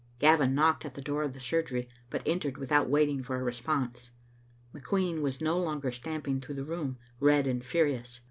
Gavin 0.17 0.55
knocked 0.55 0.83
at 0.83 0.95
the 0.95 1.01
door 1.03 1.21
of 1.21 1.33
the 1.33 1.39
surgery, 1.39 1.87
but 2.09 2.23
entered 2.27 2.57
without 2.57 2.89
waiting 2.89 3.21
for 3.21 3.35
a 3.35 3.43
response. 3.43 4.09
McQueen 4.73 5.21
was 5.21 5.41
no 5.41 5.59
longer 5.59 5.91
stamping 5.91 6.41
through 6.41 6.55
the 6.55 6.65
room, 6.65 6.97
red 7.19 7.45
and 7.45 7.63
furious. 7.63 8.19